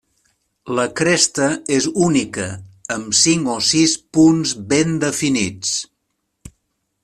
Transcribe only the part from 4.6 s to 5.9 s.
ben definits.